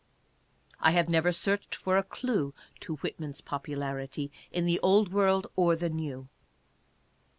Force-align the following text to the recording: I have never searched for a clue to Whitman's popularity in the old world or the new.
I 0.79 0.93
have 0.93 1.09
never 1.09 1.31
searched 1.31 1.75
for 1.75 1.95
a 1.95 2.01
clue 2.01 2.55
to 2.79 2.95
Whitman's 2.95 3.39
popularity 3.39 4.31
in 4.51 4.65
the 4.65 4.79
old 4.79 5.11
world 5.13 5.45
or 5.55 5.75
the 5.75 5.89
new. 5.89 6.27